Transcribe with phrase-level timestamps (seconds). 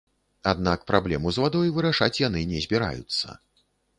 [0.51, 3.37] Аднак праблему з вадой вырашаць яны не збіраюцца.